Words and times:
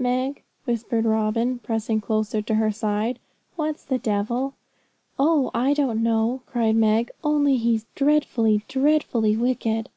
'Meg,' 0.00 0.42
whispered 0.64 1.04
Robin, 1.04 1.60
pressing 1.60 2.00
closer 2.00 2.42
to 2.42 2.56
her 2.56 2.72
side, 2.72 3.20
'what's 3.54 3.84
the 3.84 3.98
devil?' 3.98 4.54
'Oh, 5.16 5.48
I 5.54 5.74
don't 5.74 6.02
know,' 6.02 6.40
cried 6.44 6.74
Meg; 6.74 7.12
'only 7.22 7.56
he's 7.56 7.86
dreadfully, 7.94 8.64
dreadfully 8.66 9.36
wicked.' 9.36 9.88